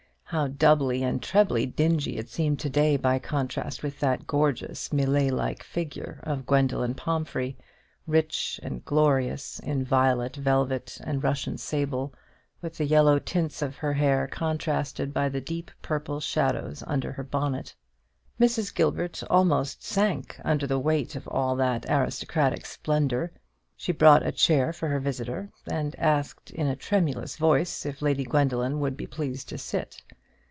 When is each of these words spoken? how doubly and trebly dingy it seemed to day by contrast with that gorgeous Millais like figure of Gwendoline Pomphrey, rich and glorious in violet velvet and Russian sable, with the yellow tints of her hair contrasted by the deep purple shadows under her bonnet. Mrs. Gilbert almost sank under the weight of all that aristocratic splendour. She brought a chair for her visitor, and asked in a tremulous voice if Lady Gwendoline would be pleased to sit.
how 0.33 0.47
doubly 0.47 1.03
and 1.03 1.21
trebly 1.21 1.65
dingy 1.65 2.15
it 2.17 2.29
seemed 2.29 2.57
to 2.57 2.69
day 2.69 2.95
by 2.95 3.19
contrast 3.19 3.83
with 3.83 3.99
that 3.99 4.25
gorgeous 4.27 4.93
Millais 4.93 5.29
like 5.29 5.61
figure 5.61 6.21
of 6.23 6.45
Gwendoline 6.45 6.95
Pomphrey, 6.95 7.57
rich 8.07 8.57
and 8.63 8.85
glorious 8.85 9.59
in 9.59 9.83
violet 9.83 10.37
velvet 10.37 10.97
and 11.03 11.21
Russian 11.21 11.57
sable, 11.57 12.13
with 12.61 12.77
the 12.77 12.85
yellow 12.85 13.19
tints 13.19 13.61
of 13.61 13.75
her 13.75 13.91
hair 13.91 14.25
contrasted 14.25 15.13
by 15.13 15.27
the 15.27 15.41
deep 15.41 15.69
purple 15.81 16.21
shadows 16.21 16.81
under 16.87 17.11
her 17.11 17.23
bonnet. 17.23 17.75
Mrs. 18.39 18.73
Gilbert 18.73 19.21
almost 19.29 19.83
sank 19.83 20.39
under 20.45 20.65
the 20.65 20.79
weight 20.79 21.13
of 21.17 21.27
all 21.27 21.57
that 21.57 21.85
aristocratic 21.89 22.65
splendour. 22.65 23.33
She 23.75 23.91
brought 23.91 24.25
a 24.25 24.31
chair 24.31 24.71
for 24.71 24.87
her 24.87 24.99
visitor, 25.01 25.49
and 25.69 25.93
asked 25.99 26.51
in 26.51 26.67
a 26.67 26.75
tremulous 26.77 27.35
voice 27.35 27.85
if 27.85 28.01
Lady 28.01 28.23
Gwendoline 28.23 28.79
would 28.79 28.95
be 28.95 29.05
pleased 29.07 29.49
to 29.49 29.57
sit. 29.57 30.01